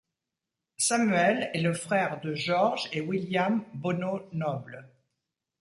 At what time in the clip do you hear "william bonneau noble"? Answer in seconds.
3.01-4.89